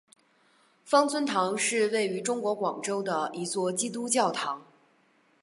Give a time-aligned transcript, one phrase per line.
[0.83, 4.65] 芳村堂是位于中国广州的一座基督教堂。